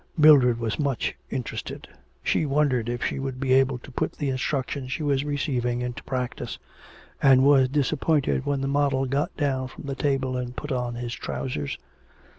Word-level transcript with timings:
Mildred 0.17 0.57
was 0.57 0.79
much 0.79 1.15
interested; 1.29 1.87
she 2.23 2.43
wondered 2.43 2.89
if 2.89 3.05
she 3.05 3.19
would 3.19 3.39
be 3.39 3.53
able 3.53 3.77
to 3.77 3.91
put 3.91 4.13
the 4.13 4.31
instruction 4.31 4.87
she 4.87 5.03
was 5.03 5.23
receiving 5.23 5.79
into 5.79 6.01
practice, 6.05 6.57
and 7.21 7.43
was 7.45 7.69
disappointed 7.69 8.43
when 8.43 8.61
the 8.61 8.67
model 8.67 9.05
got 9.05 9.37
down 9.37 9.67
from 9.67 9.83
the 9.83 9.93
table 9.93 10.35
and 10.35 10.57
put 10.57 10.71
on 10.71 10.95
his 10.95 11.13
trousers. 11.13 11.77